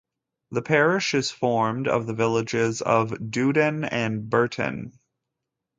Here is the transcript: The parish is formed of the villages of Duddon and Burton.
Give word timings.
The 0.49 0.63
parish 0.63 1.13
is 1.13 1.29
formed 1.29 1.87
of 1.87 2.07
the 2.07 2.15
villages 2.15 2.81
of 2.81 3.11
Duddon 3.11 3.83
and 3.87 4.27
Burton. 4.31 4.97